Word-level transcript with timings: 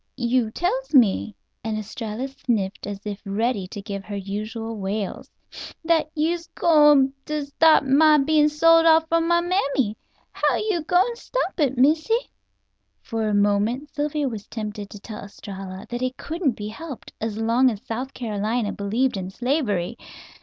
"You 0.17 0.49
tells 0.49 0.95
me," 0.95 1.35
and 1.63 1.77
Estralla 1.77 2.27
sniffed 2.27 2.87
as 2.87 3.05
if 3.05 3.21
ready 3.23 3.67
to 3.67 3.83
give 3.83 4.03
her 4.05 4.15
usual 4.15 4.77
wails, 4.79 5.29
"that 5.85 6.09
you'se 6.15 6.47
gwine 6.55 7.13
to 7.27 7.45
stop 7.45 7.83
my 7.83 8.17
bein' 8.17 8.49
sold 8.49 8.87
off 8.87 9.07
from 9.09 9.27
my 9.27 9.41
mammy. 9.41 9.95
How 10.31 10.55
you 10.55 10.81
gwine 10.81 11.13
to 11.13 11.21
stop 11.21 11.59
it, 11.59 11.77
Missy?" 11.77 12.31
For 13.03 13.27
a 13.29 13.35
moment 13.35 13.93
Sylvia 13.93 14.27
was 14.27 14.47
tempted 14.47 14.89
to 14.89 14.99
tell 14.99 15.23
Estralla 15.25 15.85
that 15.91 16.01
it 16.01 16.17
couldn't 16.17 16.53
be 16.53 16.69
helped, 16.69 17.13
as 17.21 17.37
long 17.37 17.69
as 17.69 17.83
South 17.83 18.15
Carolina 18.15 18.71
believed 18.73 19.17
in 19.17 19.29
slavery. 19.29 19.97